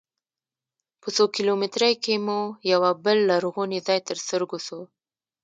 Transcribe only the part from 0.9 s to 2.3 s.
په څو کیلومترۍ کې